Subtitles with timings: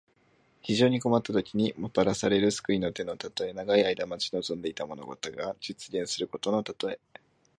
[0.63, 3.53] 非常に困ったときに、もたらされる救いの手のたとえ。
[3.53, 6.99] 長い間待ち望んでいた物事が実現することのたとえ。